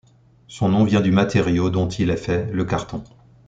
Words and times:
Son 0.47 0.69
nom 0.69 0.83
vient 0.83 1.01
du 1.01 1.11
matériau 1.11 1.69
dont 1.69 1.87
il 1.87 2.09
est 2.09 2.17
fait, 2.17 2.47
le 2.51 2.65
carton. 2.65 3.03